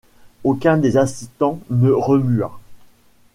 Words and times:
Aucun 0.43 0.77
des 0.77 0.97
assistants 0.97 1.59
ne 1.69 1.91
remua. 1.91 2.57